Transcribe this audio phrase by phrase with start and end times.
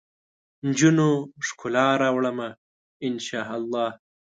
[0.65, 1.09] نجونو؛
[1.47, 2.49] ښکلا راوړمه،
[3.05, 3.85] ان شا اللهدا